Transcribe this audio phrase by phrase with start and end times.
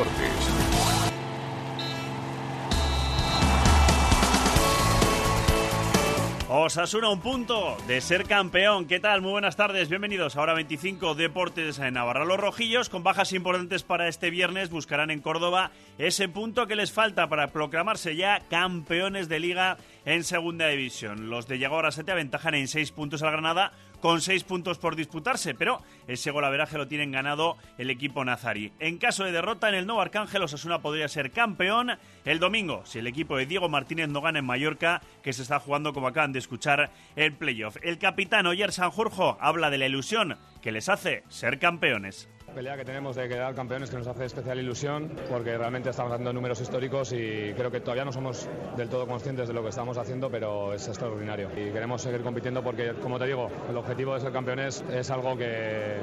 [0.00, 0.60] Deportes.
[6.48, 8.86] Osasuna un punto de ser campeón.
[8.86, 9.20] ¿Qué tal?
[9.20, 9.88] Muy buenas tardes.
[9.88, 12.24] Bienvenidos a Hora 25 Deportes en Navarra.
[12.24, 16.92] Los rojillos, con bajas importantes para este viernes, buscarán en Córdoba ese punto que les
[16.92, 21.30] falta para proclamarse ya campeones de liga en segunda división.
[21.30, 25.54] Los de Yago se aventajan en seis puntos al Granada con seis puntos por disputarse,
[25.54, 28.72] pero ese golaveraje lo tienen ganado el equipo nazari.
[28.78, 31.92] En caso de derrota en el Nuevo Arcángel, Osasuna podría ser campeón
[32.24, 35.60] el domingo, si el equipo de Diego Martínez no gana en Mallorca, que se está
[35.60, 37.76] jugando, como acaban de escuchar, el playoff.
[37.82, 42.84] El capitán Oyer Sanjurjo habla de la ilusión que les hace ser campeones pelea que
[42.84, 47.12] tenemos de quedar campeones que nos hace especial ilusión porque realmente estamos haciendo números históricos
[47.12, 50.74] y creo que todavía no somos del todo conscientes de lo que estamos haciendo, pero
[50.74, 51.50] es extraordinario.
[51.52, 55.36] Y queremos seguir compitiendo porque, como te digo, el objetivo de ser campeones es algo
[55.36, 55.96] que,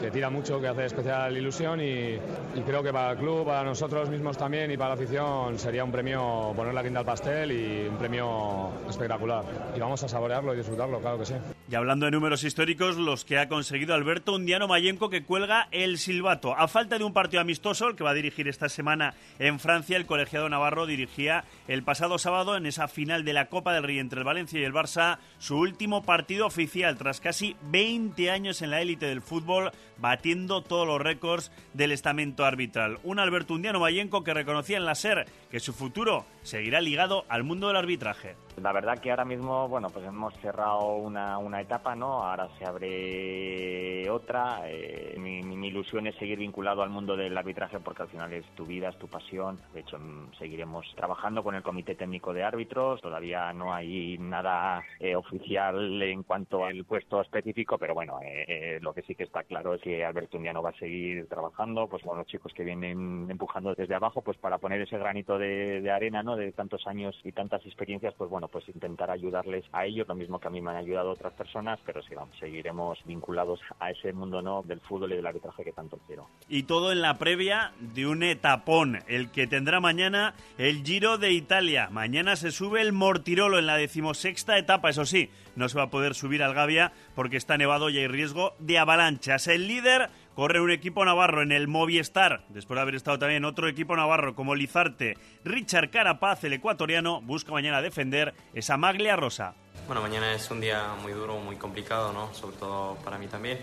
[0.00, 3.64] que tira mucho, que hace especial ilusión y, y, creo que para el club, para
[3.64, 7.52] nosotros mismos también y para la afición sería un premio poner la quinta al pastel
[7.52, 9.44] y un premio espectacular.
[9.74, 11.34] Y vamos a saborearlo y disfrutarlo, claro que sí.
[11.70, 15.98] Y hablando de números históricos, los que ha conseguido Alberto Undiano Mayenco que cuelga el
[15.98, 16.56] silbato.
[16.56, 19.98] A falta de un partido amistoso, el que va a dirigir esta semana en Francia,
[19.98, 23.98] el colegiado Navarro dirigía el pasado sábado en esa final de la Copa del Rey
[23.98, 28.70] entre el Valencia y el Barça su último partido oficial tras casi 20 años en
[28.70, 32.98] la élite del fútbol, batiendo todos los récords del estamento arbitral.
[33.02, 37.44] Un Alberto Undiano Mayenco que reconocía en la SER que su futuro seguirá ligado al
[37.44, 38.34] mundo del arbitraje.
[38.62, 42.24] La verdad que ahora mismo, bueno, pues hemos cerrado una, una etapa, ¿no?
[42.24, 44.62] Ahora se abre otra.
[44.64, 48.44] Eh, mi, mi, ilusión es seguir vinculado al mundo del arbitraje porque al final es
[48.56, 49.60] tu vida, es tu pasión.
[49.74, 53.00] De hecho, mm, seguiremos trabajando con el Comité Técnico de Árbitros.
[53.00, 58.78] Todavía no hay nada eh, oficial en cuanto al puesto específico, pero bueno, eh, eh
[58.80, 62.02] lo que sí que está claro es que Alberto Undiano va a seguir trabajando, pues
[62.02, 65.90] con los chicos que vienen empujando desde abajo, pues para poner ese granito de, de
[65.90, 66.37] arena, ¿no?
[66.38, 70.38] De tantos años y tantas experiencias, pues bueno, pues intentar ayudarles a ellos, lo mismo
[70.38, 74.12] que a mí me han ayudado otras personas, pero sí, vamos, seguiremos vinculados a ese
[74.12, 76.28] mundo no del fútbol y del arbitraje que tanto quiero.
[76.48, 81.32] Y todo en la previa de un etapón, el que tendrá mañana el Giro de
[81.32, 81.88] Italia.
[81.90, 85.90] Mañana se sube el Mortirolo en la decimosexta etapa, eso sí, no se va a
[85.90, 89.48] poder subir al Gavia porque está nevado y hay riesgo de avalanchas.
[89.48, 93.66] El líder corre un equipo navarro en el Movistar, después de haber estado también otro
[93.66, 95.18] equipo navarro como Lizarte.
[95.42, 99.54] Richard Carapaz, el ecuatoriano, busca mañana defender esa maglia rosa.
[99.88, 102.32] Bueno, mañana es un día muy duro, muy complicado, ¿no?
[102.34, 103.58] Sobre todo para mí también.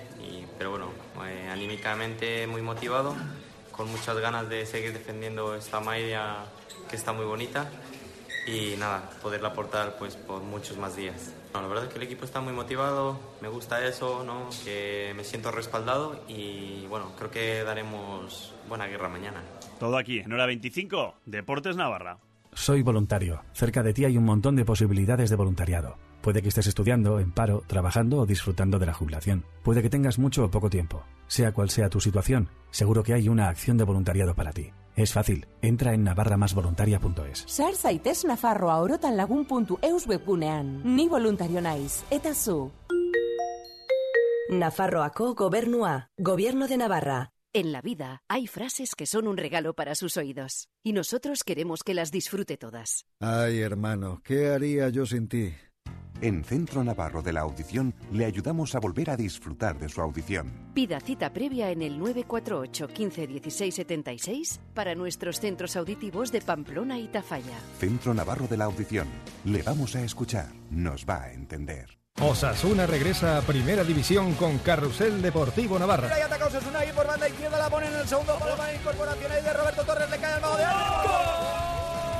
[0.58, 0.90] pero bueno,
[1.26, 3.16] eh, anímicamente muy motivado,
[3.72, 6.40] con muchas ganas de seguir defendiendo esta maglia
[6.90, 7.70] que está muy bonita
[8.46, 11.34] y nada, poderla aportar pues por muchos más días.
[11.54, 14.50] la verdad es que el equipo está muy motivado, me gusta eso, ¿no?
[14.64, 19.42] que me siento respaldado y bueno, creo que daremos buena guerra mañana.
[19.80, 22.18] Todo aquí, en hora 25, Deportes Navarra.
[22.54, 23.44] Soy voluntario.
[23.52, 25.98] Cerca de ti hay un montón de posibilidades de voluntariado.
[26.22, 29.46] Puede que estés estudiando, en paro, trabajando o disfrutando de la jubilación.
[29.62, 31.04] Puede que tengas mucho o poco tiempo.
[31.28, 34.72] Sea cual sea tu situación, seguro que hay una acción de voluntariado para ti.
[34.96, 37.44] Es fácil, entra en navarramasvoluntaria.es.
[37.48, 40.82] Sar zaitez Nafarroa orotan lagun.eus webgunean.
[40.84, 42.72] Ni voluntario naiz, eta zu.
[44.50, 47.32] Nafarroako gobernua, Gobierno de Navarra.
[47.52, 51.84] En la vida hay frases que son un regalo para sus oídos, y nosotros queremos
[51.84, 53.06] que las disfrute todas.
[53.20, 55.54] Ay, hermano, ¿qué haría yo sin ti?
[56.22, 60.52] En Centro Navarro de la Audición le ayudamos a volver a disfrutar de su audición.
[60.74, 66.98] Pida cita previa en el 948 15 16 76 para nuestros centros auditivos de Pamplona
[67.00, 67.58] y Tafalla.
[67.80, 69.08] Centro Navarro de la Audición.
[69.44, 70.48] Le vamos a escuchar.
[70.70, 71.98] Nos va a entender.
[72.22, 76.14] Osasuna regresa a Primera División con Carrusel Deportivo Navarra.
[76.14, 79.32] Ahí ataca Osasuna ahí por banda izquierda, la pone en el segundo palo para incorporación
[79.34, 80.64] ahí de Roberto Torres, le cae al mago de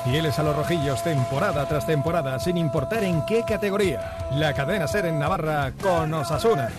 [0.06, 4.30] Fieles a los rojillos temporada tras temporada, sin importar en qué categoría.
[4.34, 6.70] La cadena ser en Navarra con Osasuna.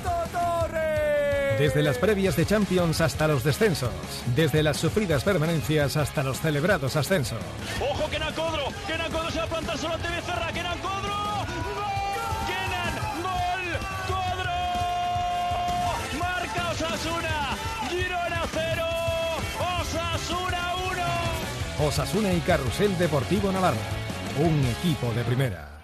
[1.59, 3.91] Desde las previas de Champions hasta los descensos.
[4.37, 7.38] Desde las sufridas permanencias hasta los celebrados ascensos.
[7.81, 8.64] ¡Ojo, Kenan Codro!
[8.87, 10.52] ¡Kenan Codro se va a plantar solo ante Becerra!
[10.52, 11.25] ¡Kenan Codro!
[21.78, 23.76] Osasuna y Carrusel Deportivo Navarra.
[24.38, 25.75] Un equipo de primera.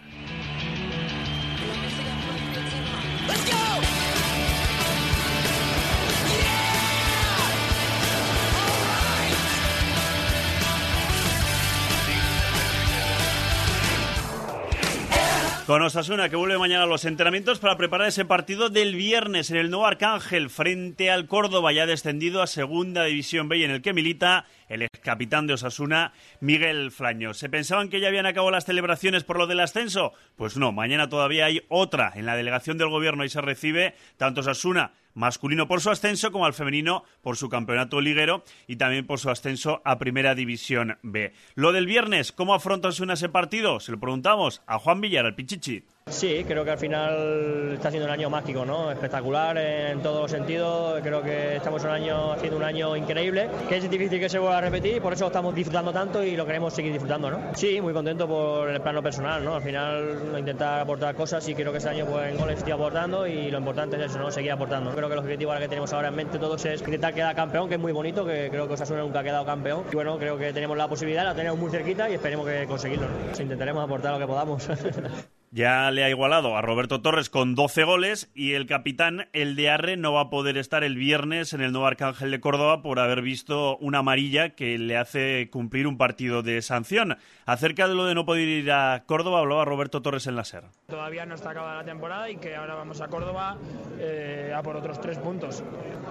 [15.72, 19.56] Con Osasuna, que vuelve mañana a los entrenamientos para preparar ese partido del viernes en
[19.56, 23.80] el Nuevo Arcángel frente al Córdoba, ya descendido a Segunda División B y en el
[23.80, 27.32] que milita el ex capitán de Osasuna, Miguel Flaño.
[27.32, 30.12] ¿Se pensaban que ya habían acabado las celebraciones por lo del ascenso?
[30.36, 34.42] Pues no, mañana todavía hay otra en la delegación del gobierno y se recibe tanto
[34.42, 39.18] Osasuna masculino por su ascenso como al femenino por su campeonato liguero y también por
[39.18, 41.32] su ascenso a Primera División B.
[41.54, 43.80] Lo del viernes, ¿cómo afronta Osasuna ese partido?
[43.80, 45.84] Se lo preguntamos a Juan Villar, al Pichichi.
[46.12, 48.92] Sí, creo que al final está siendo un año mágico, ¿no?
[48.92, 51.00] Espectacular en todos los sentidos.
[51.02, 54.58] Creo que estamos un año haciendo un año increíble, que es difícil que se vuelva
[54.58, 57.40] a repetir, por eso estamos disfrutando tanto y lo queremos seguir disfrutando, ¿no?
[57.54, 59.54] Sí, muy contento por el plano personal, ¿no?
[59.54, 63.26] Al final intentar aportar cosas y creo que este año pues en goles estoy aportando
[63.26, 64.30] y lo importante es eso, ¿no?
[64.30, 64.92] Seguir aportando.
[64.94, 67.68] Creo que el objetivo ahora que tenemos ahora en mente todos es intentar quedar campeón,
[67.68, 69.84] que es muy bonito, que creo que Osasuna nunca ha quedado campeón.
[69.90, 73.06] Y bueno, creo que tenemos la posibilidad, la tenemos muy cerquita y esperemos que conseguirlo.
[73.08, 73.42] ¿no?
[73.42, 74.68] Intentaremos aportar lo que podamos.
[75.54, 79.68] Ya le ha igualado a Roberto Torres con 12 goles y el capitán, el de
[79.68, 82.98] Arre, no va a poder estar el viernes en el Nuevo Arcángel de Córdoba por
[82.98, 87.18] haber visto una amarilla que le hace cumplir un partido de sanción.
[87.44, 90.64] Acerca de lo de no poder ir a Córdoba, hablaba Roberto Torres en la SER.
[90.86, 93.58] Todavía no está acabada la temporada y que ahora vamos a Córdoba
[93.98, 95.62] eh, a por otros tres puntos.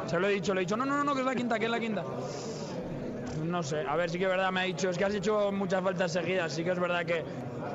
[0.05, 1.65] Se lo he dicho, le he dicho, no, no, no, que es la quinta, que
[1.65, 2.03] es la quinta.
[3.43, 5.51] No sé, a ver, sí que es verdad, me ha dicho, es que has hecho
[5.51, 7.23] muchas faltas seguidas, sí que es verdad que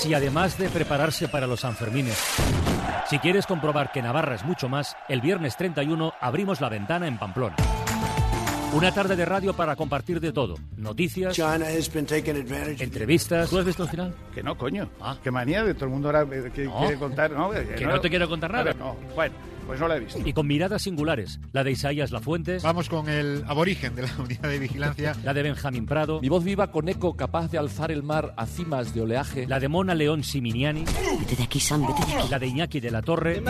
[0.00, 2.18] si además de prepararse para los Sanfermines,
[3.08, 7.18] si quieres comprobar que Navarra es mucho más, el viernes 31 abrimos la ventana en
[7.18, 7.56] Pamplona.
[8.72, 10.56] Una tarde de radio para compartir de todo.
[10.76, 11.38] Noticias,
[12.78, 13.48] entrevistas.
[13.48, 14.14] ¿Tú has visto el final?
[14.34, 14.90] Que no, coño.
[15.22, 16.80] Qué manía de todo el mundo ahora eh, que No.
[16.80, 17.30] quiere contar.
[17.30, 18.72] No, Que no te quiero contar nada.
[18.74, 19.34] No, bueno,
[19.66, 20.20] pues no la he visto.
[20.24, 21.40] Y con miradas singulares.
[21.52, 22.62] La de Isaías Lafuentes.
[22.62, 25.16] Vamos con el aborigen de la unidad de vigilancia.
[25.24, 26.20] La de Benjamín Prado.
[26.20, 29.46] Mi voz viva con eco capaz de alzar el mar a cimas de oleaje.
[29.46, 30.84] La de Mona León Siminiani.
[31.18, 32.28] Vete de aquí, Sam, vete de aquí.
[32.30, 33.42] La de Iñaki de la Torre.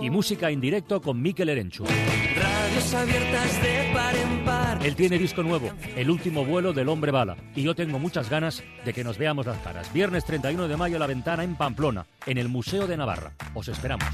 [0.00, 1.84] Y música en directo con Mikel Erenchu.
[1.84, 4.53] Radios abiertas de par en par.
[4.84, 7.36] Él tiene disco nuevo, El último vuelo del hombre bala.
[7.56, 9.90] Y yo tengo muchas ganas de que nos veamos las caras.
[9.94, 13.32] Viernes 31 de mayo, La Ventana en Pamplona, en el Museo de Navarra.
[13.54, 14.06] Os esperamos.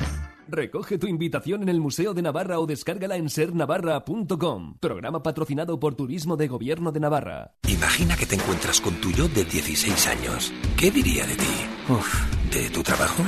[0.46, 4.76] Recoge tu invitación en el Museo de Navarra o descárgala en sernavarra.com.
[4.78, 7.50] Programa patrocinado por Turismo de Gobierno de Navarra.
[7.68, 10.52] Imagina que te encuentras con tu yo de 16 años.
[10.76, 12.52] ¿Qué diría de ti?
[12.52, 13.24] ¿De tu trabajo?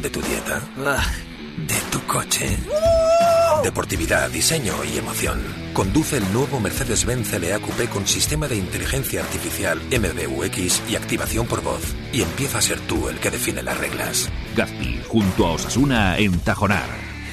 [0.00, 0.60] ¿De tu dieta?
[1.66, 2.46] ¿De tu coche?
[3.62, 5.40] Deportividad, diseño y emoción.
[5.72, 11.62] Conduce el nuevo Mercedes-Benz CLA Coupé con sistema de inteligencia artificial MBUX y activación por
[11.62, 11.94] voz.
[12.12, 14.30] Y empieza a ser tú el que define las reglas.
[14.56, 16.88] Gazpi, junto a Osasuna en Tajonar.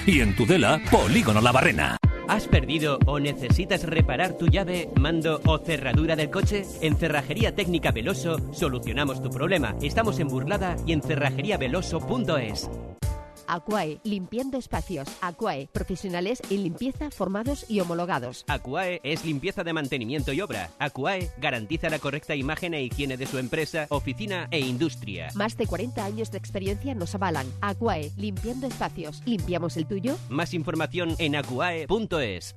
[0.06, 1.98] Y en Tudela, Polígono La Barrena.
[2.28, 6.66] ¿Has perdido o necesitas reparar tu llave, mando o cerradura del coche?
[6.80, 9.75] En Cerrajería Técnica Veloso solucionamos tu problema.
[9.82, 12.70] Estamos en Burlada y en cerrajeríaveloso.es.
[13.51, 15.10] Aquae, limpiando espacios.
[15.20, 18.46] Aquae, profesionales en limpieza formados y homologados.
[18.48, 20.70] Aquae es limpieza de mantenimiento y obra.
[20.79, 25.27] Aquae garantiza la correcta imagen e higiene de su empresa, oficina e industria.
[25.36, 27.51] Más de 40 años de experiencia nos avalan.
[27.60, 29.22] Aquae, limpiando espacios.
[29.25, 30.15] ¿Limpiamos el tuyo?
[30.29, 32.55] Más información en aquae.es.